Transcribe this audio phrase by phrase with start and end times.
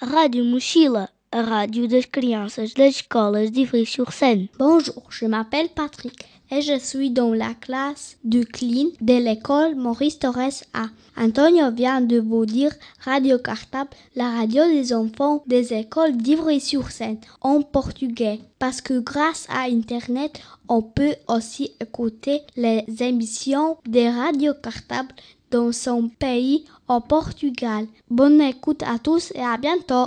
[0.00, 4.48] Rádio Mochila, a rádio das crianças das escolas de Ivry-sur-Seine.
[4.56, 10.20] Bonjour, je m'appelle Patrick et je suis dans la classe du CLIN de l'école Maurice
[10.20, 10.86] Torres A.
[11.16, 17.62] Antonio vient de vous dire Radio Cartable, la radio des enfants des écoles d'Ivry-sur-Seine en
[17.62, 18.38] portugais.
[18.60, 25.12] Parce que grâce à Internet, on peut aussi écouter les émissions des radios cartables
[25.50, 27.86] dans son pays au Portugal.
[28.10, 30.06] Bonne écoute à tous et à bientôt.